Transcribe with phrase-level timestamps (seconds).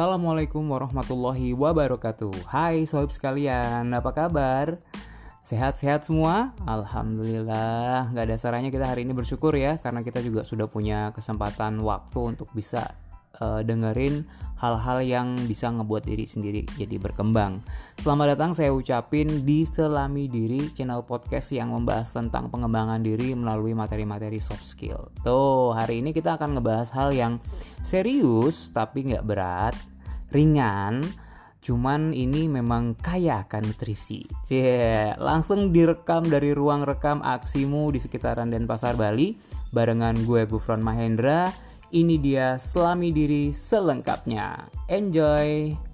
[0.00, 4.80] Assalamualaikum warahmatullahi wabarakatuh Hai sohib sekalian, apa kabar?
[5.44, 6.56] Sehat-sehat semua?
[6.64, 11.84] Alhamdulillah Gak ada saranya kita hari ini bersyukur ya Karena kita juga sudah punya kesempatan
[11.84, 12.96] waktu untuk bisa
[13.38, 14.26] uh, dengerin
[14.60, 17.64] hal-hal yang bisa ngebuat diri sendiri jadi berkembang.
[17.96, 23.72] Selamat datang saya ucapin di Selami Diri channel podcast yang membahas tentang pengembangan diri melalui
[23.72, 25.08] materi-materi soft skill.
[25.24, 27.40] Tuh, hari ini kita akan ngebahas hal yang
[27.80, 29.72] serius tapi nggak berat,
[30.30, 31.04] ringan,
[31.60, 34.24] Cuman ini memang kaya akan nutrisi.
[34.48, 39.36] Cie, langsung direkam dari ruang rekam aksimu di sekitaran Denpasar Bali
[39.68, 41.52] barengan gue Gufron Mahendra
[41.92, 44.72] ini dia selami diri selengkapnya.
[44.88, 45.89] Enjoy!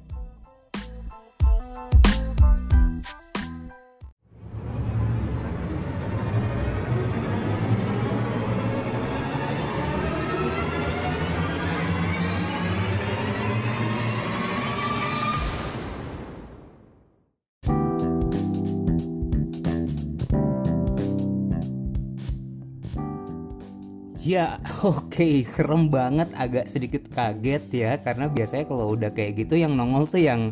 [24.26, 25.46] Ya, oke, okay.
[25.46, 30.18] serem banget, agak sedikit kaget ya, karena biasanya kalau udah kayak gitu yang nongol tuh
[30.18, 30.50] yang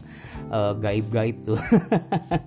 [0.55, 1.58] uh, gaib-gaib tuh,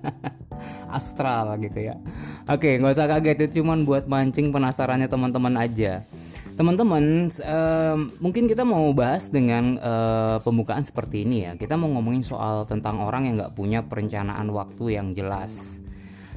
[0.97, 2.00] astral gitu ya.
[2.47, 6.08] Oke, okay, nggak usah kaget itu cuman buat mancing penasarannya teman-teman aja.
[6.56, 11.52] Teman-teman, uh, mungkin kita mau bahas dengan uh, pembukaan seperti ini ya.
[11.59, 15.84] Kita mau ngomongin soal tentang orang yang nggak punya perencanaan waktu yang jelas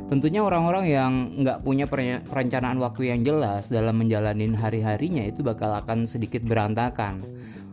[0.09, 1.13] Tentunya orang-orang yang
[1.45, 1.87] nggak punya
[2.25, 7.23] perencanaan waktu yang jelas dalam menjalani hari-harinya itu bakal akan sedikit berantakan.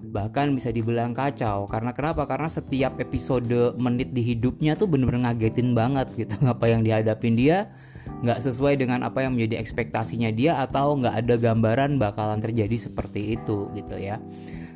[0.08, 2.26] Bahkan bisa dibilang kacau karena kenapa?
[2.26, 7.70] Karena setiap episode menit di hidupnya tuh bener-bener ngagetin banget gitu apa yang dihadapin dia
[8.08, 13.38] nggak sesuai dengan apa yang menjadi ekspektasinya dia atau nggak ada gambaran bakalan terjadi seperti
[13.38, 14.18] itu gitu ya.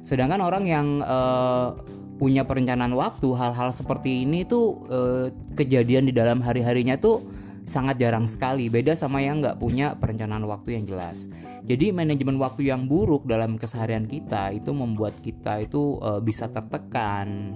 [0.02, 1.73] Sedangkan orang yang uh,
[2.21, 5.26] punya perencanaan waktu hal-hal seperti ini tuh uh,
[5.58, 7.26] kejadian di dalam hari-harinya tuh
[7.71, 8.67] sangat jarang sekali.
[8.67, 11.32] Beda sama yang nggak punya perencanaan waktu yang jelas.
[11.64, 17.55] Jadi manajemen waktu yang buruk dalam keseharian kita itu membuat kita itu uh, bisa tertekan.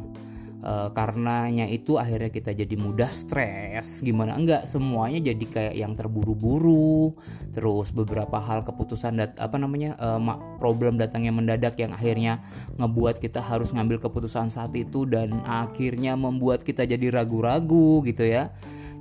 [0.66, 4.02] Uh, karenanya itu akhirnya kita jadi mudah stres.
[4.02, 4.34] Gimana?
[4.34, 7.14] Enggak semuanya jadi kayak yang terburu-buru.
[7.54, 10.18] Terus beberapa hal keputusan dat apa namanya uh,
[10.58, 12.42] problem datangnya mendadak yang akhirnya
[12.82, 18.50] ngebuat kita harus ngambil keputusan saat itu dan akhirnya membuat kita jadi ragu-ragu gitu ya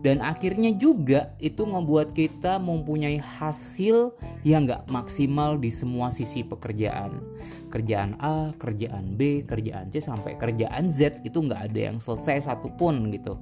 [0.04, 4.12] dan akhirnya juga itu membuat kita mempunyai hasil
[4.44, 7.24] yang nggak maksimal di semua sisi pekerjaan
[7.72, 13.10] kerjaan A, kerjaan B, kerjaan C sampai kerjaan Z itu nggak ada yang selesai satupun
[13.10, 13.40] gitu.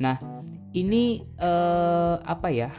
[0.00, 0.16] Nah
[0.72, 2.72] ini eh, apa ya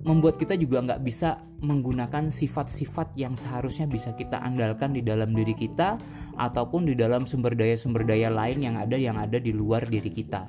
[0.00, 5.52] membuat kita juga nggak bisa menggunakan sifat-sifat yang seharusnya bisa kita andalkan di dalam diri
[5.52, 6.00] kita
[6.40, 10.48] ataupun di dalam sumber daya-sumber daya lain yang ada yang ada di luar diri kita.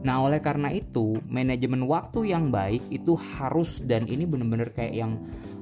[0.00, 5.12] Nah, oleh karena itu, manajemen waktu yang baik itu harus dan ini benar-benar kayak yang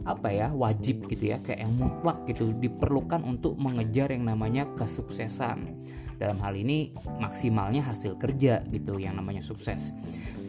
[0.09, 5.75] apa ya, wajib gitu ya, kayak yang mutlak gitu diperlukan untuk mengejar yang namanya kesuksesan
[6.19, 6.91] dalam hal ini
[7.23, 9.95] maksimalnya hasil kerja gitu yang namanya sukses.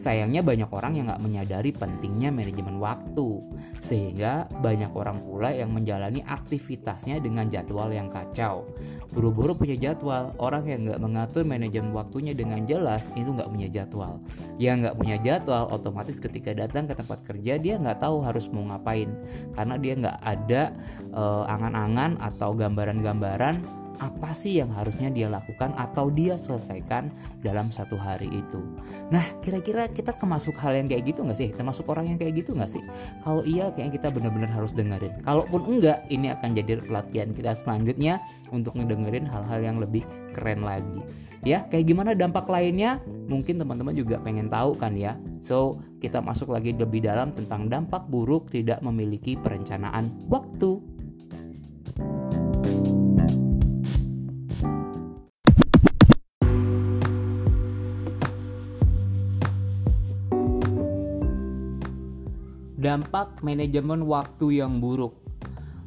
[0.00, 3.44] Sayangnya banyak orang yang nggak menyadari pentingnya manajemen waktu.
[3.84, 8.64] Sehingga banyak orang pula yang menjalani aktivitasnya dengan jadwal yang kacau.
[9.12, 10.32] Buru-buru punya jadwal.
[10.40, 14.16] Orang yang nggak mengatur manajemen waktunya dengan jelas itu nggak punya jadwal.
[14.56, 18.64] Yang nggak punya jadwal otomatis ketika datang ke tempat kerja dia nggak tahu harus mau
[18.72, 19.12] ngapain.
[19.52, 20.62] Karena dia nggak ada
[21.12, 27.12] uh, angan-angan atau gambaran-gambaran apa sih yang harusnya dia lakukan atau dia selesaikan
[27.44, 28.58] dalam satu hari itu.
[29.12, 31.52] Nah, kira-kira kita kemasuk hal yang kayak gitu nggak sih?
[31.52, 32.82] Termasuk orang yang kayak gitu nggak sih?
[33.20, 35.20] Kalau iya, kayaknya kita benar-benar harus dengerin.
[35.20, 40.02] Kalaupun enggak, ini akan jadi pelatihan kita selanjutnya untuk ngedengerin hal-hal yang lebih
[40.32, 41.04] keren lagi.
[41.40, 43.00] Ya, kayak gimana dampak lainnya?
[43.28, 45.16] Mungkin teman-teman juga pengen tahu kan ya.
[45.40, 50.80] So, kita masuk lagi lebih dalam tentang dampak buruk tidak memiliki perencanaan waktu.
[62.80, 65.12] Dampak manajemen waktu yang buruk.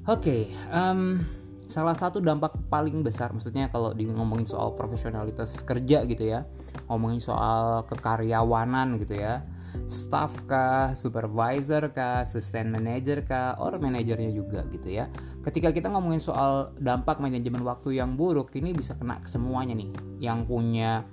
[0.05, 1.25] Oke, okay, um,
[1.65, 6.45] salah satu dampak paling besar, maksudnya kalau di ngomongin soal profesionalitas kerja gitu ya,
[6.85, 9.41] ngomongin soal kekaryawanan gitu ya,
[9.89, 15.09] staff kah, supervisor kah, assistant manager kah, or manajernya juga gitu ya.
[15.41, 19.89] Ketika kita ngomongin soal dampak manajemen waktu yang buruk, ini bisa kena ke semuanya nih.
[20.21, 21.07] Yang punya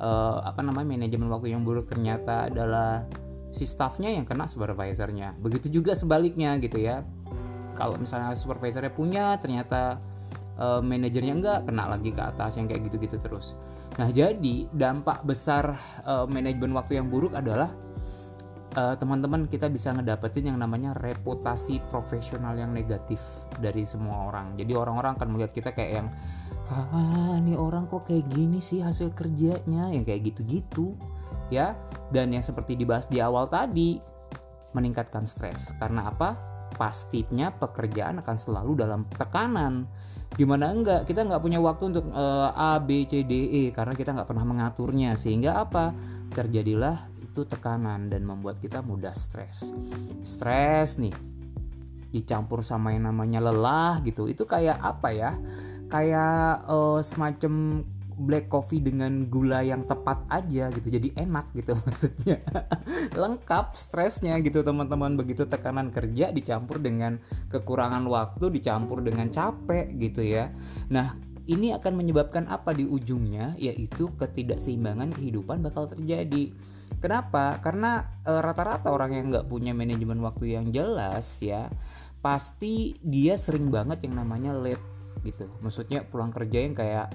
[0.00, 3.06] uh, apa namanya manajemen waktu yang buruk ternyata adalah
[3.54, 5.34] si staffnya yang kena supervisornya.
[5.38, 7.02] Begitu juga sebaliknya gitu ya.
[7.74, 9.98] Kalau misalnya supervisornya punya ternyata
[10.60, 13.56] uh, manajernya enggak kena lagi ke atas yang kayak gitu-gitu terus.
[13.96, 15.74] Nah jadi dampak besar
[16.04, 17.72] uh, manajemen waktu yang buruk adalah
[18.76, 23.18] uh, teman-teman kita bisa ngedapetin yang namanya reputasi profesional yang negatif
[23.58, 24.54] dari semua orang.
[24.54, 26.08] Jadi orang-orang akan melihat kita kayak yang
[26.70, 29.90] ah ini orang kok kayak gini sih hasil kerjanya?
[29.90, 30.94] Yang kayak gitu-gitu
[31.50, 31.76] ya.
[32.10, 33.98] Dan yang seperti dibahas di awal tadi
[34.74, 35.74] meningkatkan stres.
[35.76, 36.34] Karena apa?
[36.74, 39.90] Pastinya pekerjaan akan selalu dalam tekanan.
[40.38, 41.10] Gimana enggak?
[41.10, 44.46] Kita nggak punya waktu untuk uh, A B C D E karena kita nggak pernah
[44.46, 45.18] mengaturnya.
[45.18, 45.90] Sehingga apa?
[46.30, 49.66] Terjadilah itu tekanan dan membuat kita mudah stres.
[50.22, 51.12] Stres nih.
[52.14, 54.30] Dicampur sama yang namanya lelah gitu.
[54.30, 55.34] Itu kayak apa ya?
[55.90, 57.82] Kayak uh, semacam
[58.20, 62.38] black coffee dengan gula yang tepat aja gitu jadi enak gitu maksudnya.
[63.16, 65.16] Lengkap stresnya gitu teman-teman.
[65.16, 67.16] Begitu tekanan kerja dicampur dengan
[67.48, 70.52] kekurangan waktu dicampur dengan capek gitu ya.
[70.92, 71.16] Nah
[71.48, 73.56] ini akan menyebabkan apa di ujungnya?
[73.56, 76.52] Yaitu ketidakseimbangan kehidupan bakal terjadi.
[77.00, 77.56] Kenapa?
[77.64, 81.72] Karena e, rata-rata orang yang nggak punya manajemen waktu yang jelas ya
[82.20, 84.84] pasti dia sering banget yang namanya late
[85.24, 85.48] gitu.
[85.64, 87.08] Maksudnya pulang kerja yang kayak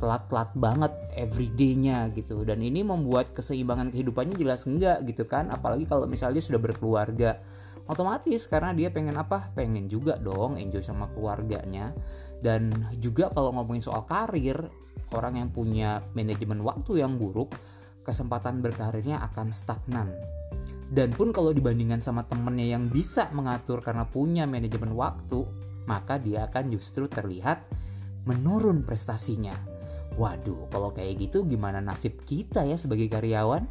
[0.00, 2.42] telat-telat banget everydaynya gitu.
[2.42, 5.52] Dan ini membuat keseimbangan kehidupannya jelas enggak gitu kan.
[5.52, 7.38] Apalagi kalau misalnya sudah berkeluarga.
[7.84, 9.52] Otomatis karena dia pengen apa?
[9.52, 11.92] Pengen juga dong enjoy sama keluarganya.
[12.40, 14.56] Dan juga kalau ngomongin soal karir
[15.12, 17.52] orang yang punya manajemen waktu yang buruk
[18.00, 20.08] kesempatan berkarirnya akan stagnan.
[20.90, 25.46] Dan pun kalau dibandingkan sama temennya yang bisa mengatur karena punya manajemen waktu
[25.86, 27.62] maka dia akan justru terlihat
[28.26, 29.69] menurun prestasinya.
[30.18, 33.68] Waduh, kalau kayak gitu gimana nasib kita ya sebagai karyawan?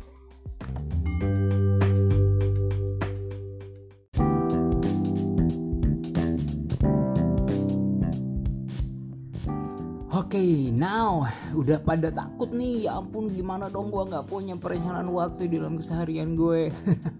[10.09, 11.25] Oke, okay, now
[11.57, 12.85] udah pada takut nih.
[12.85, 16.69] Ya ampun, gimana dong gua nggak punya perencanaan waktu di dalam keseharian gue.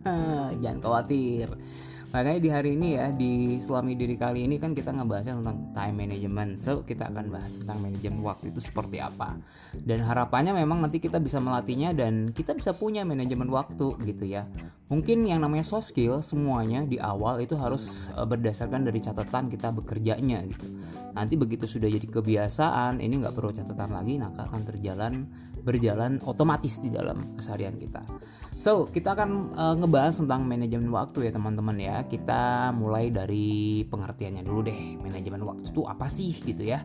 [0.61, 1.49] Jangan khawatir
[2.09, 5.95] Makanya di hari ini ya di Selami Diri kali ini kan kita ngebahasnya tentang time
[5.95, 6.57] management.
[6.57, 9.37] So kita akan bahas tentang manajemen waktu itu seperti apa.
[9.77, 14.49] Dan harapannya memang nanti kita bisa melatihnya dan kita bisa punya manajemen waktu gitu ya.
[14.89, 19.69] Mungkin yang namanya soft skill semuanya di awal itu harus uh, berdasarkan dari catatan kita
[19.69, 20.65] bekerjanya gitu.
[21.13, 25.29] Nanti begitu sudah jadi kebiasaan, ini nggak perlu catatan lagi, maka akan terjalan
[25.69, 28.01] berjalan otomatis di dalam keseharian kita.
[28.59, 32.03] So, kita akan uh, ngebahas tentang manajemen waktu ya teman-teman ya.
[32.09, 34.81] Kita mulai dari pengertiannya dulu deh.
[34.99, 36.83] Manajemen waktu itu apa sih gitu ya.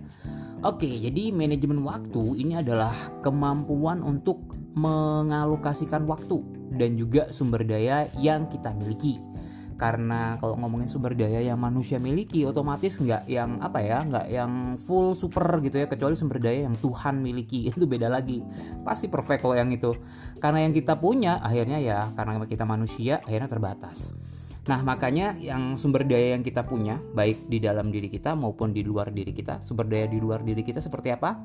[0.63, 2.95] Oke, jadi manajemen waktu ini adalah
[3.27, 6.39] kemampuan untuk mengalokasikan waktu
[6.79, 9.34] dan juga sumber daya yang kita miliki
[9.75, 14.53] karena kalau ngomongin sumber daya yang manusia miliki otomatis nggak yang apa ya nggak yang
[14.79, 15.87] full super gitu ya.
[15.91, 17.67] Kecuali sumber daya yang Tuhan miliki.
[17.71, 18.41] Itu beda lagi.
[18.87, 19.97] Pasti perfect kalau yang itu.
[20.39, 24.15] Karena yang kita punya akhirnya ya karena kita manusia akhirnya terbatas.
[24.65, 28.81] Nah, makanya yang sumber daya yang kita punya, baik di dalam diri kita maupun di
[28.81, 31.37] luar diri kita, sumber daya di luar diri kita seperti apa?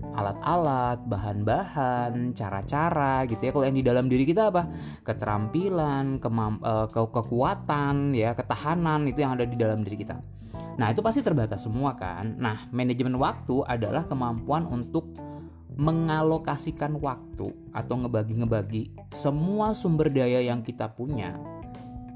[0.00, 3.50] Alat-alat, bahan-bahan, cara-cara gitu ya.
[3.54, 4.66] Kalau yang di dalam diri kita apa?
[5.06, 10.18] Keterampilan, uh, ke kekuatan, ya, ketahanan itu yang ada di dalam diri kita.
[10.80, 12.34] Nah, itu pasti terbatas semua kan.
[12.40, 15.12] Nah, manajemen waktu adalah kemampuan untuk
[15.76, 21.32] mengalokasikan waktu atau ngebagi-ngebagi semua sumber daya yang kita punya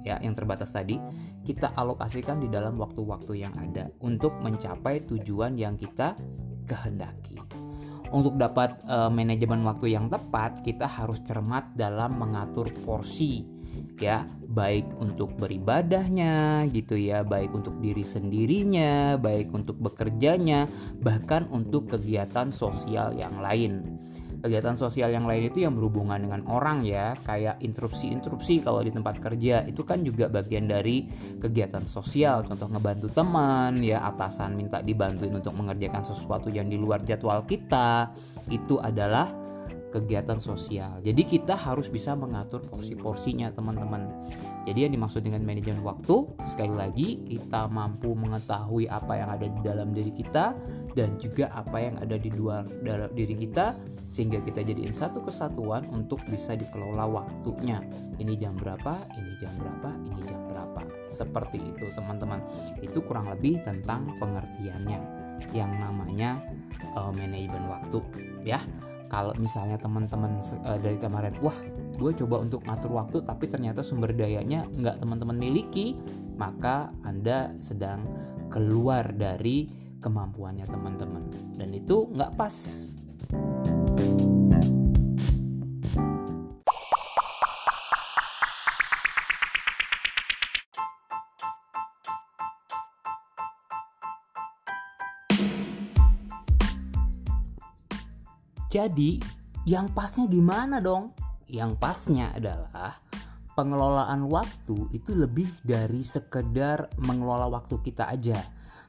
[0.05, 1.01] ya yang terbatas tadi
[1.43, 6.15] kita alokasikan di dalam waktu-waktu yang ada untuk mencapai tujuan yang kita
[6.69, 7.41] kehendaki
[8.11, 13.57] untuk dapat uh, manajemen waktu yang tepat kita harus cermat dalam mengatur porsi
[14.01, 14.25] ya.
[14.47, 20.65] Baik untuk beribadahnya gitu ya baik untuk diri sendirinya baik untuk bekerjanya
[20.97, 24.01] bahkan untuk kegiatan sosial yang lain
[24.43, 29.23] kegiatan sosial yang lain itu yang berhubungan dengan orang ya kayak interupsi-interupsi kalau di tempat
[29.23, 31.07] kerja itu kan juga bagian dari
[31.39, 32.43] kegiatan sosial.
[32.45, 38.11] Contoh ngebantu teman ya atasan minta dibantuin untuk mengerjakan sesuatu yang di luar jadwal kita
[38.51, 39.46] itu adalah
[39.97, 41.01] kegiatan sosial.
[41.01, 44.29] Jadi kita harus bisa mengatur porsi-porsinya teman-teman.
[44.69, 49.61] Jadi yang dimaksud dengan manajemen waktu sekali lagi kita mampu mengetahui apa yang ada di
[49.63, 50.53] dalam diri kita
[50.93, 53.79] dan juga apa yang ada di luar dalam diri kita
[54.11, 57.81] sehingga kita jadiin satu kesatuan untuk bisa dikelola waktunya.
[58.17, 60.83] Ini jam berapa, ini jam berapa, ini jam berapa.
[61.09, 62.43] Seperti itu teman-teman.
[62.83, 64.99] Itu kurang lebih tentang pengertiannya
[65.53, 66.43] yang namanya
[66.97, 68.01] uh, manajemen waktu
[68.43, 68.59] ya
[69.17, 71.57] kalau misalnya teman-teman uh, dari kemarin wah
[71.97, 75.97] gue coba untuk ngatur waktu tapi ternyata sumber dayanya nggak teman-teman miliki
[76.37, 78.05] maka anda sedang
[78.53, 81.23] keluar dari kemampuannya teman-teman.
[81.57, 82.55] Dan itu nggak pas
[98.67, 99.23] Jadi,
[99.67, 101.15] yang pasnya gimana dong?
[101.47, 102.99] Yang pasnya adalah
[103.55, 108.43] pengelolaan waktu itu lebih dari sekedar mengelola waktu kita aja,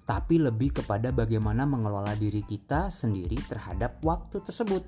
[0.04, 4.84] tapi lebih kepada bagaimana mengelola diri kita sendiri terhadap waktu tersebut.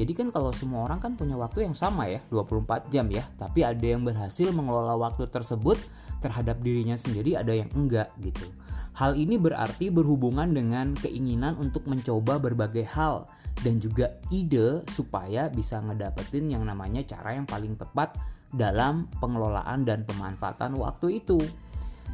[0.00, 3.62] Jadi kan kalau semua orang kan punya waktu yang sama ya, 24 jam ya, tapi
[3.62, 5.76] ada yang berhasil mengelola waktu tersebut
[6.24, 8.48] terhadap dirinya sendiri, ada yang enggak gitu.
[8.96, 13.28] Hal ini berarti berhubungan dengan keinginan untuk mencoba berbagai hal
[13.60, 18.16] dan juga ide supaya bisa ngedapetin yang namanya cara yang paling tepat
[18.52, 21.40] dalam pengelolaan dan pemanfaatan waktu itu.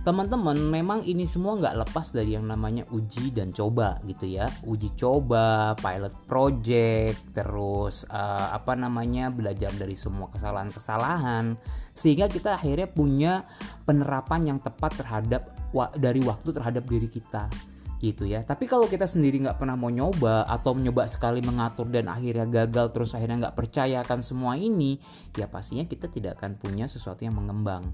[0.07, 4.47] Teman-teman, memang ini semua nggak lepas dari yang namanya uji dan coba gitu ya.
[4.65, 11.59] Uji coba, pilot project, terus uh, apa namanya belajar dari semua kesalahan-kesalahan,
[11.93, 13.45] sehingga kita akhirnya punya
[13.85, 15.51] penerapan yang tepat terhadap
[15.99, 17.51] dari waktu terhadap diri kita
[17.99, 18.47] gitu ya.
[18.47, 22.95] Tapi kalau kita sendiri nggak pernah mau nyoba atau mencoba sekali mengatur dan akhirnya gagal
[22.95, 25.03] terus akhirnya nggak percaya akan semua ini
[25.35, 27.91] ya pastinya kita tidak akan punya sesuatu yang mengembang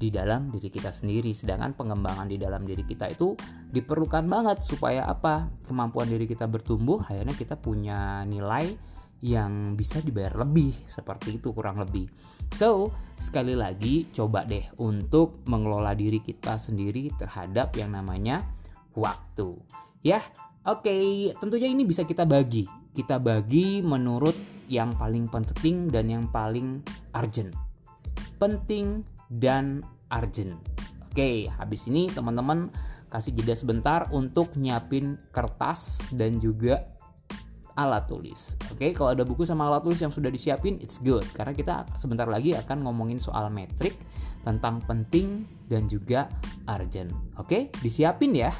[0.00, 1.34] di dalam diri kita sendiri.
[1.34, 3.34] Sedangkan pengembangan di dalam diri kita itu
[3.68, 5.50] diperlukan banget supaya apa?
[5.66, 8.90] Kemampuan diri kita bertumbuh akhirnya kita punya nilai
[9.20, 12.08] yang bisa dibayar lebih seperti itu kurang lebih.
[12.56, 12.88] So
[13.20, 18.40] sekali lagi coba deh untuk mengelola diri kita sendiri terhadap yang namanya
[18.94, 19.58] waktu.
[20.00, 20.24] Ya,
[20.64, 21.36] oke, okay.
[21.38, 22.66] tentunya ini bisa kita bagi.
[22.90, 24.34] Kita bagi menurut
[24.70, 26.82] yang paling penting dan yang paling
[27.14, 27.54] urgent.
[28.38, 30.58] Penting dan urgent.
[31.10, 32.70] Oke, habis ini teman-teman
[33.10, 36.86] kasih jeda sebentar untuk nyiapin kertas dan juga
[37.74, 38.54] alat tulis.
[38.70, 42.30] Oke, kalau ada buku sama alat tulis yang sudah disiapin, it's good karena kita sebentar
[42.30, 43.98] lagi akan ngomongin soal metrik
[44.46, 46.30] tentang penting dan juga
[46.70, 47.10] urgent.
[47.36, 48.54] Oke, disiapin ya.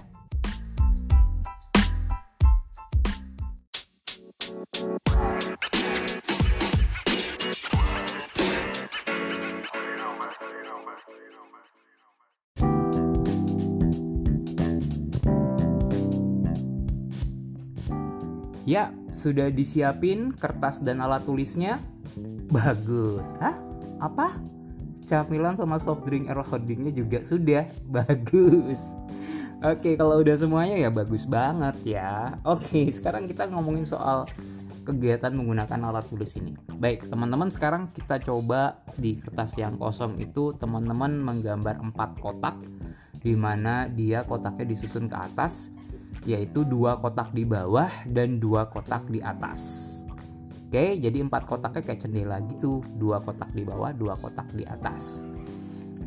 [19.21, 21.77] Sudah disiapin kertas dan alat tulisnya?
[22.49, 23.29] Bagus.
[23.37, 23.61] Hah?
[24.00, 24.33] Apa?
[25.05, 27.69] Camilan sama soft drink air holdingnya juga sudah.
[28.00, 28.81] Bagus.
[29.61, 32.33] Oke, kalau udah semuanya ya bagus banget ya.
[32.49, 34.25] Oke, sekarang kita ngomongin soal
[34.89, 36.57] kegiatan menggunakan alat tulis ini.
[36.81, 42.57] Baik, teman-teman sekarang kita coba di kertas yang kosong itu teman-teman menggambar empat kotak
[43.21, 45.69] di mana dia kotaknya disusun ke atas
[46.29, 49.89] yaitu dua kotak di bawah dan dua kotak di atas.
[50.71, 55.27] Oke, jadi empat kotaknya kayak jendela gitu, dua kotak di bawah, dua kotak di atas.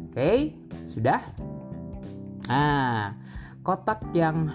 [0.07, 0.55] Oke,
[0.87, 1.19] sudah.
[2.47, 3.11] Nah,
[3.59, 4.47] kotak yang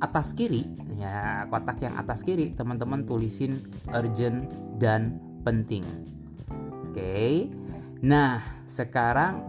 [0.00, 0.64] atas kiri,
[0.96, 3.60] ya kotak yang atas kiri, teman-teman tulisin
[3.92, 4.48] urgent
[4.80, 5.84] dan penting.
[6.88, 7.52] Oke,
[8.00, 9.44] nah sekarang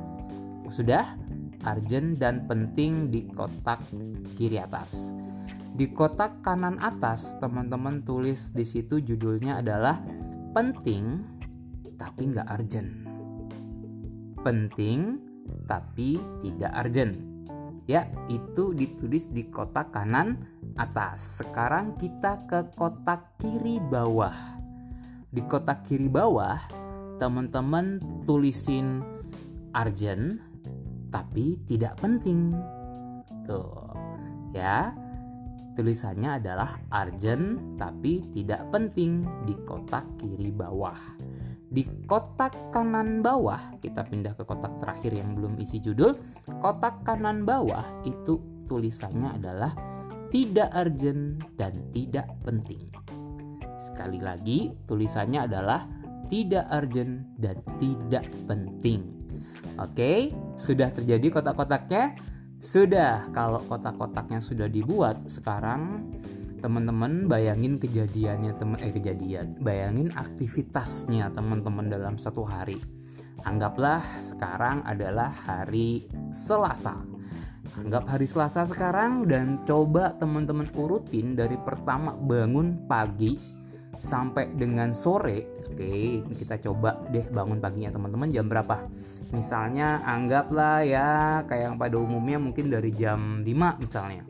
[0.68, 1.21] sudah
[1.65, 3.82] urgent dan penting di kotak
[4.36, 5.13] kiri atas.
[5.72, 10.03] Di kotak kanan atas, teman-teman tulis di situ judulnya adalah
[10.51, 11.24] penting
[11.96, 12.91] tapi nggak urgent.
[14.44, 15.22] Penting
[15.70, 17.15] tapi tidak urgent.
[17.89, 20.44] Ya, itu ditulis di kotak kanan
[20.75, 21.41] atas.
[21.41, 24.36] Sekarang kita ke kotak kiri bawah.
[25.32, 26.60] Di kotak kiri bawah,
[27.15, 29.00] teman-teman tulisin
[29.72, 30.50] urgent
[31.12, 32.56] tapi tidak penting.
[33.46, 33.91] Tuh,
[34.56, 34.96] ya.
[35.72, 41.00] Tulisannya adalah urgent tapi tidak penting di kotak kiri bawah.
[41.72, 46.12] Di kotak kanan bawah, kita pindah ke kotak terakhir yang belum isi judul.
[46.60, 49.72] Kotak kanan bawah itu tulisannya adalah
[50.27, 52.91] tidak urgent dan tidak penting.
[53.80, 55.88] Sekali lagi, tulisannya adalah
[56.27, 59.21] tidak urgent dan tidak penting.
[59.80, 62.20] Oke, sudah terjadi kotak-kotaknya?
[62.60, 63.32] Sudah.
[63.32, 66.12] Kalau kotak-kotaknya sudah dibuat, sekarang
[66.62, 69.58] teman-teman bayangin kejadiannya teman eh kejadian.
[69.63, 72.78] Bayangin aktivitasnya teman-teman dalam satu hari.
[73.42, 77.01] Anggaplah sekarang adalah hari Selasa.
[77.80, 83.61] Anggap hari Selasa sekarang dan coba teman-teman urutin dari pertama bangun pagi
[84.01, 85.62] sampai dengan sore.
[85.70, 88.81] Oke, kita coba deh bangun paginya teman-teman jam berapa?
[89.31, 91.08] Misalnya anggaplah ya
[91.48, 94.25] kayak yang pada umumnya mungkin dari jam 5 misalnya.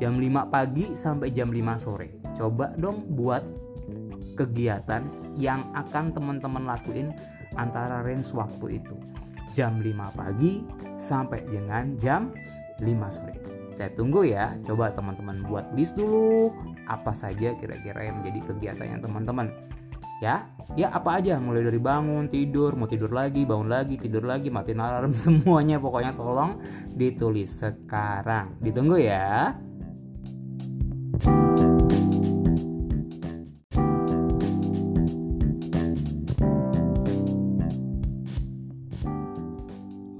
[0.00, 2.18] jam 5 pagi sampai jam 5 sore.
[2.34, 3.44] Coba dong buat
[4.34, 5.06] kegiatan
[5.38, 7.14] yang akan teman-teman lakuin
[7.54, 8.98] antara range waktu itu.
[9.54, 10.64] Jam 5 pagi
[10.98, 12.34] sampai dengan jam
[12.82, 13.51] 5 sore.
[13.72, 14.54] Saya tunggu ya.
[14.62, 16.52] Coba teman-teman buat list dulu
[16.86, 19.48] apa saja kira-kira yang menjadi kegiatannya teman-teman
[20.22, 20.46] ya
[20.78, 24.78] ya apa aja mulai dari bangun tidur mau tidur lagi bangun lagi tidur lagi matiin
[24.78, 26.62] alarm semuanya pokoknya tolong
[26.94, 29.58] ditulis sekarang ditunggu ya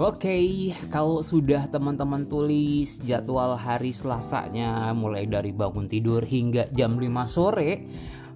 [0.02, 0.46] Oke, okay,
[0.90, 7.86] kalau sudah teman-teman tulis jadwal hari Selasanya mulai dari bangun tidur hingga jam 5 sore,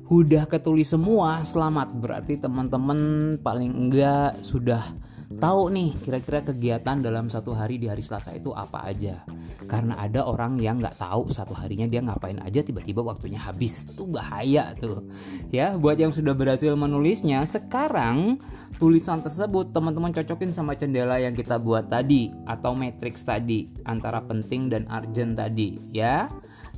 [0.07, 1.91] udah ketulis semua selamat.
[1.99, 2.99] Berarti teman-teman
[3.43, 4.95] paling enggak sudah
[5.27, 9.27] tahu nih kira-kira kegiatan dalam satu hari di hari Selasa itu apa aja?
[9.67, 13.91] Karena ada orang yang nggak tahu satu harinya dia ngapain aja tiba-tiba waktunya habis.
[13.91, 15.11] Itu bahaya tuh.
[15.51, 18.39] Ya buat yang sudah berhasil menulisnya sekarang
[18.79, 24.71] tulisan tersebut teman-teman cocokin sama jendela yang kita buat tadi atau matrix tadi antara penting
[24.71, 26.31] dan urgent tadi ya.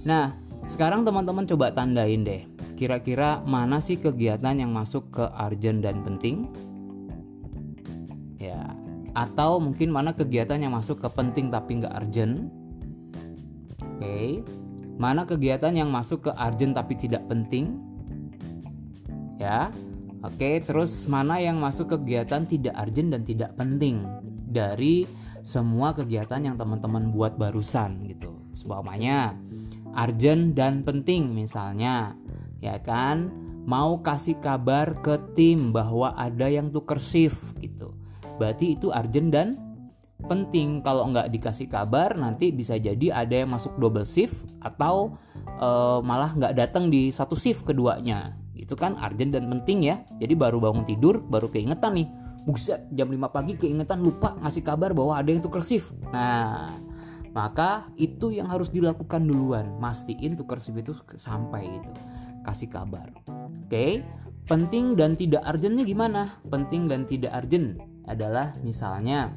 [0.08, 0.32] Nah
[0.64, 6.46] sekarang teman-teman coba tandain deh Kira-kira mana sih kegiatan yang masuk ke urgent dan penting?
[8.38, 8.70] Ya,
[9.18, 12.46] atau mungkin mana kegiatan yang masuk ke penting tapi nggak urgent?
[13.82, 14.28] Oke, okay.
[14.94, 17.82] mana kegiatan yang masuk ke urgent tapi tidak penting?
[19.42, 19.74] Ya,
[20.22, 20.38] oke.
[20.38, 20.62] Okay.
[20.62, 24.06] Terus mana yang masuk kegiatan tidak urgent dan tidak penting
[24.46, 25.02] dari
[25.42, 28.38] semua kegiatan yang teman-teman buat barusan gitu.
[28.54, 29.34] Sebabnya
[29.98, 32.14] urgent dan penting misalnya
[32.62, 33.30] ya kan
[33.66, 37.96] mau kasih kabar ke tim bahwa ada yang tuker shift gitu
[38.38, 39.48] berarti itu urgent dan
[40.26, 40.82] penting.
[40.82, 45.14] Kalau nggak dikasih kabar nanti bisa jadi ada yang masuk double shift atau
[45.62, 48.34] uh, malah nggak datang di satu shift keduanya.
[48.58, 50.02] Itu kan urgent dan penting ya.
[50.18, 52.08] Jadi baru bangun tidur baru keingetan nih.
[52.48, 55.92] Buset jam 5 pagi keingetan lupa ngasih kabar bahwa ada yang tuker shift.
[56.10, 56.72] Nah
[57.36, 59.78] maka itu yang harus dilakukan duluan.
[59.78, 61.90] Mastiin tuker shift itu sampai gitu.
[62.42, 63.12] Kasih kabar.
[63.28, 63.92] Oke, okay?
[64.48, 66.40] penting dan tidak urgentnya gimana?
[66.48, 69.30] Penting dan tidak urgent adalah misalnya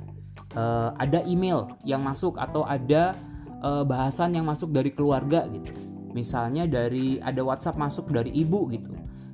[0.55, 3.13] uh, ada email yang masuk atau ada
[3.61, 5.71] uh, bahasan yang masuk dari keluarga gitu.
[6.11, 8.91] Misalnya dari ada WhatsApp masuk dari ibu gitu.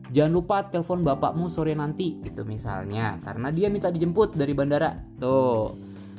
[0.08, 4.94] Jangan lupa telepon bapakmu sore nanti gitu misalnya karena dia minta dijemput dari bandara.
[5.20, 5.74] Tuh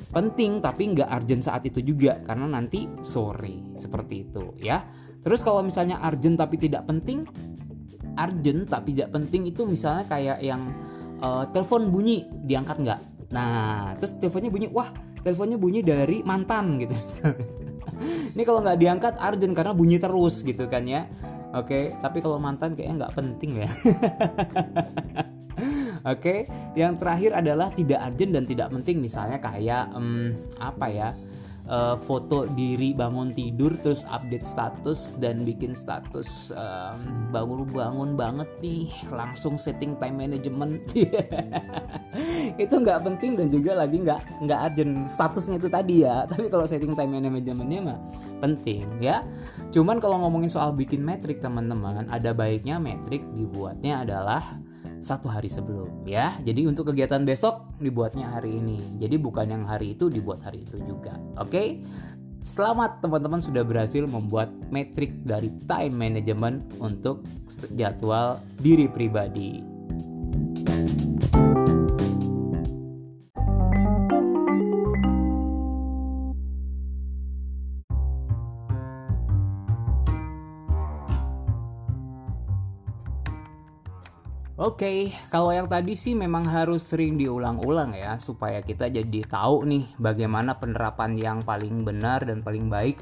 [0.09, 4.83] penting tapi nggak urgent saat itu juga karena nanti sore seperti itu ya.
[5.19, 7.27] Terus kalau misalnya urgent tapi tidak penting,
[8.17, 10.73] urgent tapi tidak penting itu misalnya kayak yang
[11.23, 13.01] uh, telepon bunyi diangkat nggak?
[13.33, 14.89] Nah, terus teleponnya bunyi, wah
[15.21, 16.97] teleponnya bunyi dari mantan gitu.
[18.37, 21.09] Ini kalau nggak diangkat urgent karena bunyi terus gitu kan ya.
[21.57, 23.69] Oke, tapi kalau mantan kayaknya nggak penting ya.
[26.13, 26.47] Oke,
[26.79, 30.31] yang terakhir adalah tidak urgent dan tidak penting misalnya kayak um,
[30.63, 31.09] apa ya?
[31.69, 38.49] Uh, foto diri bangun tidur terus update status dan bikin status um, bangun bangun banget
[38.65, 40.83] nih langsung setting time management.
[42.63, 46.25] Itu nggak penting dan juga lagi nggak nggak urgent statusnya itu tadi ya.
[46.31, 47.99] Tapi kalau setting time managementnya mah
[48.43, 49.23] penting ya.
[49.71, 54.59] Cuman kalau ngomongin soal bikin metrik teman-teman ada baiknya metrik dibuatnya adalah
[55.01, 56.37] satu hari sebelum ya.
[56.43, 58.99] Jadi untuk kegiatan besok dibuatnya hari ini.
[58.99, 61.17] Jadi bukan yang hari itu dibuat hari itu juga.
[61.39, 61.51] Oke?
[61.51, 61.69] Okay?
[62.49, 67.21] Selamat teman-teman sudah berhasil membuat metrik dari time management untuk
[67.77, 69.78] jadwal diri pribadi.
[84.69, 85.01] Oke, okay,
[85.33, 90.61] kalau yang tadi sih memang harus sering diulang-ulang ya supaya kita jadi tahu nih bagaimana
[90.61, 93.01] penerapan yang paling benar dan paling baik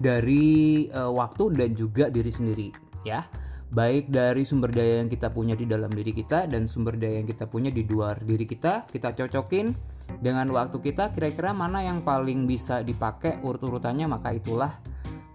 [0.00, 2.72] dari uh, waktu dan juga diri sendiri
[3.04, 3.20] ya.
[3.68, 7.28] Baik dari sumber daya yang kita punya di dalam diri kita dan sumber daya yang
[7.28, 9.76] kita punya di luar diri kita, kita cocokin
[10.24, 14.72] dengan waktu kita kira-kira mana yang paling bisa dipakai urut-urutannya maka itulah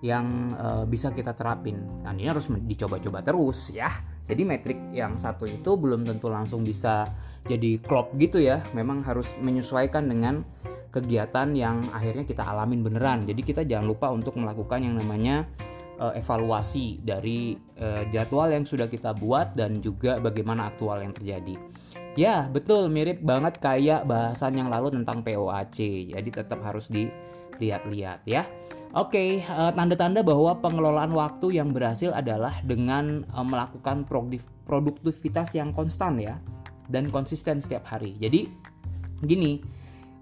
[0.02, 2.02] yang uh, bisa kita terapin.
[2.02, 7.10] Nah, ini harus dicoba-coba terus ya jadi metrik yang satu itu belum tentu langsung bisa
[7.50, 8.62] jadi klop gitu ya.
[8.78, 10.46] Memang harus menyesuaikan dengan
[10.94, 13.26] kegiatan yang akhirnya kita alamin beneran.
[13.26, 15.50] Jadi kita jangan lupa untuk melakukan yang namanya
[15.98, 21.58] uh, evaluasi dari uh, jadwal yang sudah kita buat dan juga bagaimana aktual yang terjadi.
[22.14, 26.10] Ya, betul mirip banget kayak bahasan yang lalu tentang POAC.
[26.14, 28.46] Jadi tetap harus dilihat-lihat ya.
[28.98, 34.02] Oke, okay, uh, tanda-tanda bahwa pengelolaan waktu yang berhasil adalah dengan uh, melakukan
[34.66, 36.42] produktivitas yang konstan ya
[36.90, 38.18] dan konsisten setiap hari.
[38.18, 38.50] Jadi
[39.22, 39.62] gini,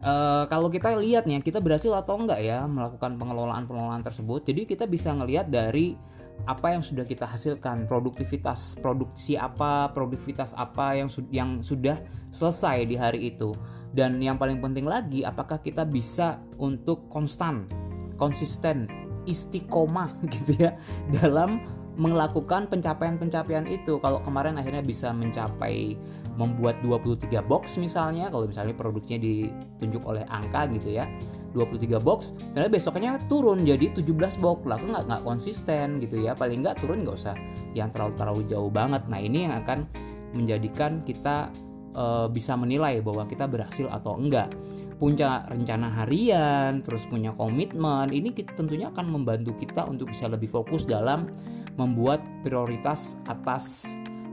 [0.03, 4.43] uh, kalau kita lihat nih kita berhasil atau enggak ya melakukan pengelolaan-pengelolaan tersebut.
[4.43, 5.95] Jadi kita bisa ngelihat dari
[6.43, 12.03] apa yang sudah kita hasilkan, produktivitas produksi apa, produktivitas apa yang su yang sudah
[12.35, 13.55] selesai di hari itu.
[13.95, 17.86] Dan yang paling penting lagi, apakah kita bisa untuk konstan
[18.17, 18.89] konsisten
[19.29, 20.75] istiqomah gitu ya
[21.09, 21.61] dalam
[21.97, 23.97] melakukan pencapaian-pencapaian itu.
[23.97, 25.97] Kalau kemarin akhirnya bisa mencapai
[26.37, 31.09] membuat 23 box misalnya, kalau misalnya produksinya ditunjuk oleh angka gitu ya,
[31.57, 34.57] 23 box, ternyata besoknya turun jadi 17 box.
[34.69, 36.37] Lah nggak nggak konsisten gitu ya.
[36.37, 37.35] Paling nggak turun nggak usah
[37.73, 39.01] yang terlalu terlalu jauh banget.
[39.09, 39.89] Nah ini yang akan
[40.37, 41.49] menjadikan kita
[41.97, 44.53] e, bisa menilai bahwa kita berhasil atau enggak
[44.97, 50.89] punya rencana harian, terus punya komitmen, ini tentunya akan membantu kita untuk bisa lebih fokus
[50.89, 51.29] dalam
[51.77, 53.85] membuat prioritas atas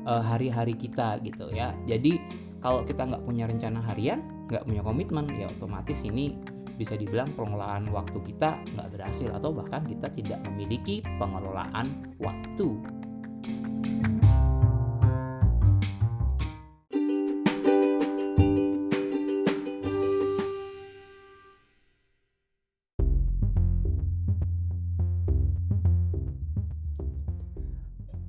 [0.09, 1.77] uh, hari-hari kita gitu ya.
[1.85, 2.17] Jadi
[2.65, 6.33] kalau kita nggak punya rencana harian, nggak punya komitmen, ya otomatis ini
[6.75, 12.81] bisa dibilang pengelolaan waktu kita nggak berhasil atau bahkan kita tidak memiliki pengelolaan waktu.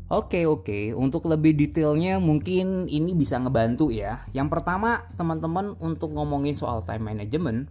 [0.06, 4.22] Oke oke, untuk lebih detailnya mungkin ini bisa ngebantu ya.
[4.38, 7.66] Yang pertama teman-teman untuk ngomongin soal time management,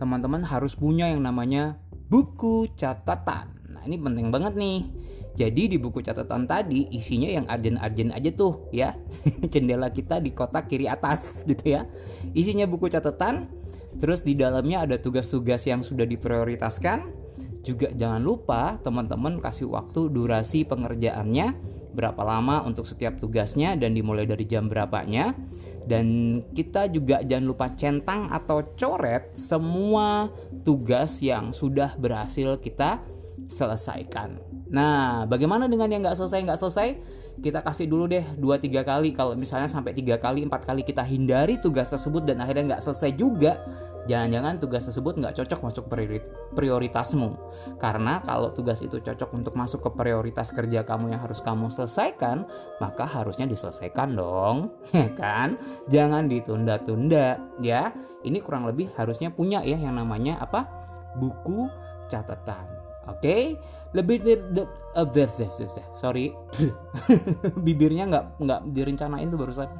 [0.00, 1.76] teman-teman harus punya yang namanya
[2.08, 3.52] buku catatan.
[3.68, 4.80] Nah ini penting banget nih.
[5.36, 8.96] Jadi di buku catatan tadi isinya yang arjen-arjen aja tuh ya.
[9.52, 11.84] Jendela kita di kotak kiri atas gitu ya.
[12.32, 13.44] Isinya buku catatan,
[14.00, 17.23] terus di dalamnya ada tugas-tugas yang sudah diprioritaskan.
[17.64, 21.56] Juga jangan lupa teman-teman kasih waktu durasi pengerjaannya
[21.96, 25.32] berapa lama untuk setiap tugasnya dan dimulai dari jam berapanya
[25.84, 30.32] dan kita juga jangan lupa centang atau coret semua
[30.64, 33.04] tugas yang sudah berhasil kita
[33.52, 34.40] selesaikan.
[34.72, 36.88] Nah, bagaimana dengan yang nggak selesai nggak selesai?
[37.34, 39.12] Kita kasih dulu deh 2-3 kali.
[39.12, 43.10] Kalau misalnya sampai tiga kali, empat kali kita hindari tugas tersebut dan akhirnya nggak selesai
[43.14, 43.60] juga,
[44.04, 45.84] jangan-jangan tugas tersebut nggak cocok masuk
[46.56, 47.30] prioritasmu.
[47.80, 52.44] Karena kalau tugas itu cocok untuk masuk ke prioritas kerja kamu yang harus kamu selesaikan
[52.78, 55.56] maka harusnya diselesaikan dong ya kan?
[55.88, 57.92] Jangan ditunda-tunda ya.
[58.24, 60.64] Ini kurang lebih harusnya punya ya yang namanya apa?
[61.16, 61.68] Buku
[62.08, 62.64] catatan
[63.08, 63.20] oke?
[63.20, 63.56] Okay?
[63.94, 64.26] lebih
[64.98, 65.06] uh,
[65.94, 66.34] sorry.
[67.64, 69.70] Bibirnya nggak nggak direncanain tuh barusan.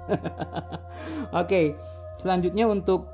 [1.43, 1.75] Oke
[2.23, 3.11] selanjutnya untuk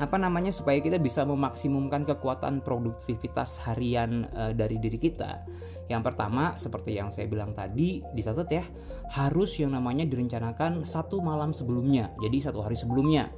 [0.00, 5.44] apa namanya supaya kita bisa memaksimumkan kekuatan produktivitas harian e, dari diri kita.
[5.92, 8.64] Yang pertama seperti yang saya bilang tadi dicatat ya
[9.12, 12.08] harus yang namanya direncanakan satu malam sebelumnya.
[12.24, 13.28] Jadi satu hari sebelumnya.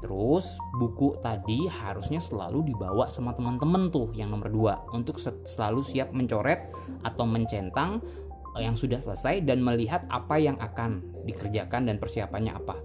[0.00, 6.14] Terus buku tadi harusnya selalu dibawa sama teman-teman tuh yang nomor dua untuk selalu siap
[6.14, 6.70] mencoret
[7.04, 8.00] atau mencentang
[8.56, 12.78] eh, yang sudah selesai dan melihat apa yang akan dikerjakan dan persiapannya apa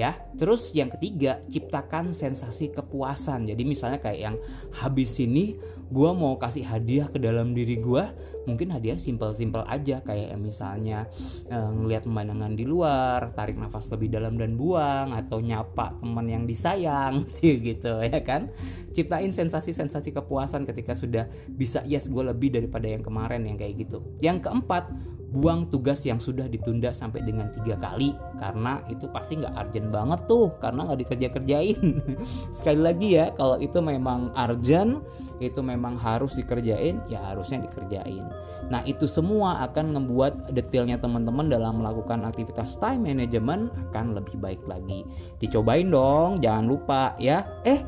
[0.00, 0.16] ya.
[0.40, 3.44] Terus yang ketiga, ciptakan sensasi kepuasan.
[3.44, 4.36] Jadi misalnya kayak yang
[4.72, 5.60] habis ini
[5.92, 8.04] gue mau kasih hadiah ke dalam diri gue,
[8.48, 11.04] mungkin hadiah simpel-simpel aja kayak misalnya
[11.50, 16.44] e, ngelihat pemandangan di luar, tarik nafas lebih dalam dan buang atau nyapa teman yang
[16.48, 18.48] disayang sih gitu ya kan.
[18.96, 24.00] Ciptain sensasi-sensasi kepuasan ketika sudah bisa yes gue lebih daripada yang kemarin yang kayak gitu.
[24.24, 24.88] Yang keempat,
[25.30, 28.10] buang tugas yang sudah ditunda sampai dengan tiga kali
[28.42, 31.78] karena itu pasti nggak urgent banget tuh karena nggak dikerja kerjain
[32.58, 35.06] sekali lagi ya kalau itu memang urgent
[35.38, 38.26] itu memang harus dikerjain ya harusnya dikerjain.
[38.70, 44.62] Nah itu semua akan membuat detailnya teman-teman dalam melakukan aktivitas time management akan lebih baik
[44.68, 45.06] lagi.
[45.40, 47.46] Dicobain dong jangan lupa ya.
[47.64, 47.80] Eh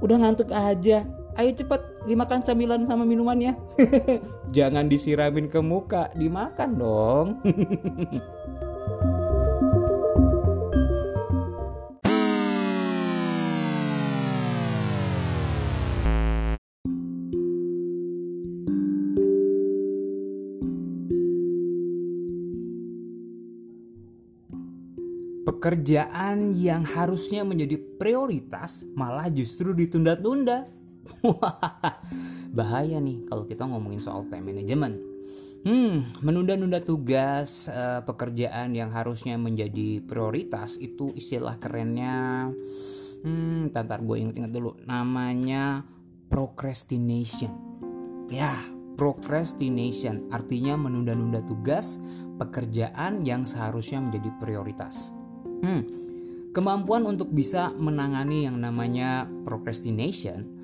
[0.00, 1.04] udah ngantuk aja
[1.36, 3.52] ayo cepet dimakan camilan sama minumannya
[4.56, 7.28] jangan disiramin ke muka dimakan dong
[25.66, 30.70] pekerjaan yang harusnya menjadi prioritas malah justru ditunda-tunda.
[32.56, 34.96] Bahaya nih kalau kita ngomongin soal time management.
[35.66, 42.54] Hmm, menunda-nunda tugas uh, pekerjaan yang harusnya menjadi prioritas itu istilah kerennya
[43.26, 45.82] hmm, tantar gue inget-inget dulu namanya
[46.30, 47.50] procrastination.
[48.30, 48.54] Ya,
[48.94, 51.98] procrastination artinya menunda-nunda tugas,
[52.38, 55.10] pekerjaan yang seharusnya menjadi prioritas.
[55.66, 55.82] Hmm,
[56.54, 60.55] kemampuan untuk bisa menangani yang namanya procrastination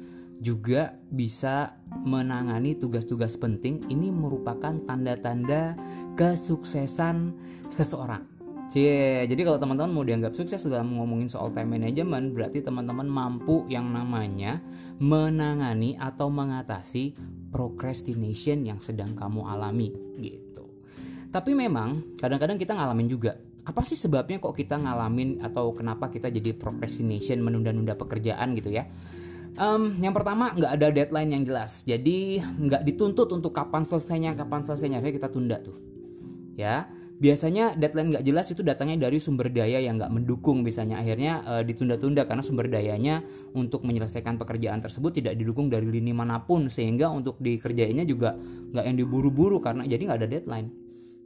[0.43, 5.79] juga bisa menangani tugas-tugas penting ini merupakan tanda-tanda
[6.19, 7.33] kesuksesan
[7.71, 8.27] seseorang.
[8.73, 13.69] Cie, jadi kalau teman-teman mau dianggap sukses dalam ngomongin soal time management, berarti teman-teman mampu
[13.69, 14.65] yang namanya
[14.97, 17.13] menangani atau mengatasi
[17.53, 19.93] procrastination yang sedang kamu alami
[20.25, 20.65] gitu.
[21.29, 23.37] Tapi memang kadang-kadang kita ngalamin juga.
[23.63, 28.89] Apa sih sebabnya kok kita ngalamin atau kenapa kita jadi procrastination menunda-nunda pekerjaan gitu ya?
[29.53, 34.65] Um, yang pertama nggak ada deadline yang jelas, jadi nggak dituntut untuk kapan selesainya, kapan
[34.65, 35.77] selesainya, akhirnya kita tunda tuh.
[36.57, 36.89] Ya,
[37.21, 41.63] biasanya deadline nggak jelas itu datangnya dari sumber daya yang nggak mendukung biasanya akhirnya uh,
[41.69, 43.21] ditunda-tunda karena sumber dayanya
[43.53, 46.73] untuk menyelesaikan pekerjaan tersebut tidak didukung dari lini mana pun.
[46.73, 48.33] Sehingga untuk dikerjainnya juga
[48.73, 50.69] nggak yang diburu-buru karena jadi nggak ada deadline.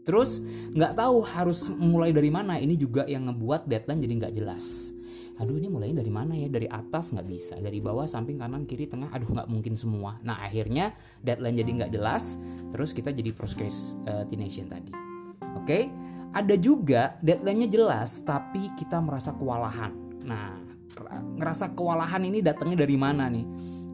[0.02, 0.42] Terus
[0.74, 2.58] nggak tahu harus mulai dari mana.
[2.58, 4.95] Ini juga yang ngebuat deadline jadi nggak jelas
[5.36, 8.88] aduh ini mulainya dari mana ya dari atas nggak bisa dari bawah samping kanan kiri
[8.88, 12.40] tengah aduh nggak mungkin semua nah akhirnya deadline jadi nggak jelas
[12.72, 15.16] terus kita jadi procrastination tadi
[15.56, 15.82] Oke, okay?
[16.36, 19.88] ada juga deadline-nya jelas tapi kita merasa kewalahan.
[20.20, 20.60] Nah,
[21.40, 23.46] ngerasa kewalahan ini datangnya dari mana nih?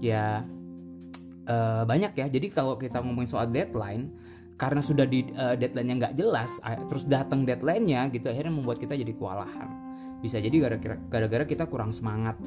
[0.02, 0.42] Ya
[1.46, 2.26] uh, banyak ya.
[2.26, 4.10] Jadi kalau kita ngomongin soal deadline,
[4.58, 6.58] karena sudah di uh, deadline-nya nggak jelas,
[6.90, 9.91] terus datang deadline-nya gitu, akhirnya membuat kita jadi kewalahan.
[10.22, 10.54] Bisa jadi
[11.10, 12.38] gara-gara kita kurang semangat,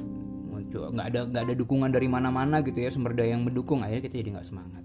[0.76, 4.16] nggak ada nggak ada dukungan dari mana-mana gitu ya sumber daya yang mendukung, akhirnya kita
[4.24, 4.84] jadi nggak semangat.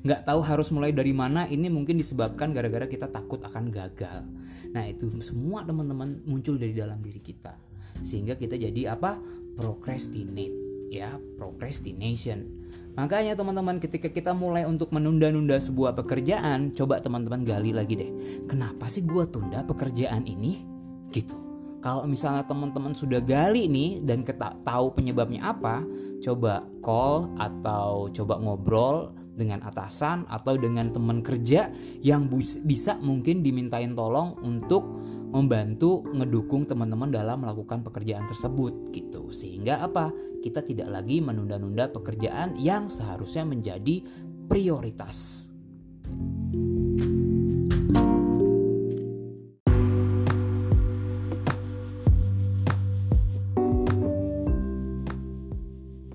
[0.00, 4.24] Nggak tahu harus mulai dari mana ini mungkin disebabkan gara-gara kita takut akan gagal.
[4.72, 7.52] Nah itu semua teman-teman muncul dari dalam diri kita.
[8.00, 9.20] Sehingga kita jadi apa?
[9.60, 10.56] Procrastinate
[10.88, 12.48] ya procrastination.
[12.96, 18.10] Makanya teman-teman ketika kita mulai untuk menunda-nunda sebuah pekerjaan coba teman-teman gali lagi deh.
[18.48, 20.64] Kenapa sih gue tunda pekerjaan ini?
[21.12, 21.49] Gitu
[21.80, 24.20] kalau misalnya teman-teman sudah gali nih dan
[24.64, 25.80] tahu penyebabnya apa,
[26.20, 31.72] coba call atau coba ngobrol dengan atasan atau dengan teman kerja
[32.04, 32.28] yang
[32.68, 34.84] bisa mungkin dimintain tolong untuk
[35.32, 39.32] membantu ngedukung teman-teman dalam melakukan pekerjaan tersebut gitu.
[39.32, 40.12] Sehingga apa?
[40.44, 44.04] Kita tidak lagi menunda-nunda pekerjaan yang seharusnya menjadi
[44.50, 45.48] prioritas.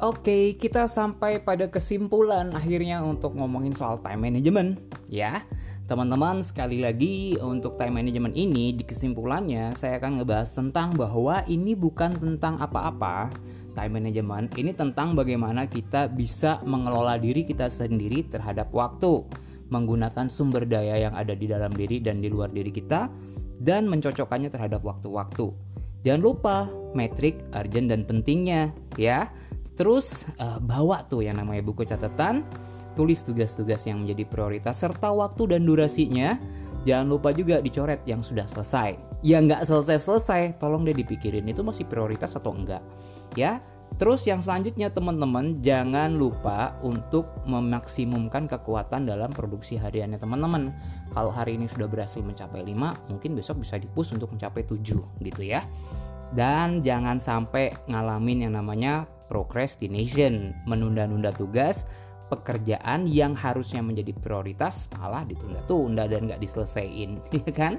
[0.05, 4.77] Oke, kita sampai pada kesimpulan akhirnya untuk ngomongin soal time management
[5.09, 5.41] ya.
[5.89, 11.73] Teman-teman, sekali lagi untuk time management ini di kesimpulannya saya akan ngebahas tentang bahwa ini
[11.73, 13.33] bukan tentang apa-apa.
[13.73, 19.25] Time management ini tentang bagaimana kita bisa mengelola diri kita sendiri terhadap waktu,
[19.73, 23.09] menggunakan sumber daya yang ada di dalam diri dan di luar diri kita
[23.57, 25.49] dan mencocokkannya terhadap waktu-waktu.
[26.05, 28.69] Jangan lupa metrik, urgent dan pentingnya
[29.01, 29.33] ya.
[29.73, 32.45] Terus uh, bawa tuh yang namanya buku catatan,
[32.93, 36.37] tulis tugas-tugas yang menjadi prioritas serta waktu dan durasinya.
[36.85, 39.21] Jangan lupa juga dicoret yang sudah selesai.
[39.25, 42.85] Yang nggak selesai-selesai, tolong deh dipikirin itu masih prioritas atau enggak.
[43.33, 43.57] Ya,
[43.95, 50.75] Terus yang selanjutnya teman-teman jangan lupa untuk memaksimumkan kekuatan dalam produksi hariannya teman-teman.
[51.15, 52.75] Kalau hari ini sudah berhasil mencapai 5,
[53.07, 55.63] mungkin besok bisa dipus untuk mencapai 7 gitu ya.
[56.35, 61.83] Dan jangan sampai ngalamin yang namanya procrastination, menunda-nunda tugas,
[62.25, 67.73] pekerjaan yang harusnya menjadi prioritas malah ditunda-tunda dan nggak diselesaikan, ya kan?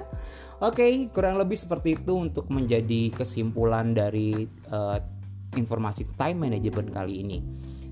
[0.63, 4.99] Oke, kurang lebih seperti itu untuk menjadi kesimpulan dari uh,
[5.53, 7.39] informasi time management kali ini.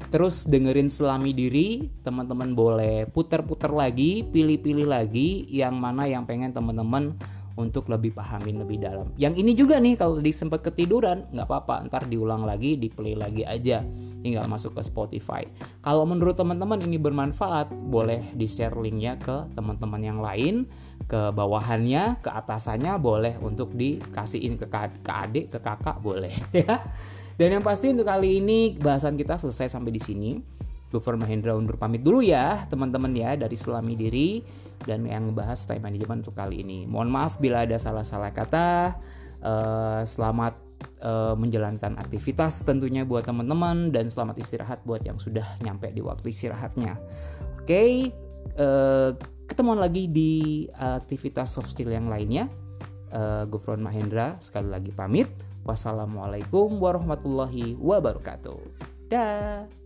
[0.08, 7.18] Terus dengerin selami diri, teman-teman boleh putar-putar lagi, pilih-pilih lagi yang mana yang pengen teman-teman
[7.54, 9.14] untuk lebih pahamin lebih dalam.
[9.14, 13.14] Yang ini juga nih kalau di sempat ketiduran nggak apa-apa, ntar diulang lagi, di play
[13.14, 13.86] lagi aja,
[14.22, 15.46] tinggal masuk ke Spotify.
[15.78, 20.66] Kalau menurut teman-teman ini bermanfaat, boleh di share linknya ke teman-teman yang lain,
[21.06, 24.66] ke bawahannya, ke atasannya, boleh untuk dikasihin ke,
[25.04, 26.82] ke adik, ke kakak, boleh ya.
[27.34, 30.30] Dan yang pasti untuk kali ini bahasan kita selesai sampai di sini.
[30.94, 34.38] Gufur Mahendra undur pamit dulu ya teman-teman ya dari Selami Diri
[34.86, 36.86] dan yang bahas time management untuk kali ini.
[36.86, 38.94] Mohon maaf bila ada salah-salah kata.
[39.44, 40.56] Uh, selamat
[41.04, 46.32] uh, menjalankan aktivitas tentunya buat teman-teman dan selamat istirahat buat yang sudah nyampe di waktu
[46.32, 46.96] istirahatnya.
[47.60, 47.90] Oke, okay,
[48.56, 49.12] uh,
[49.44, 52.48] ketemuan lagi di aktivitas soft skill yang lainnya.
[53.14, 55.28] Uh, Gufron Mahendra sekali lagi pamit.
[55.64, 58.60] Wassalamualaikum warahmatullahi wabarakatuh.
[59.08, 59.83] Dah.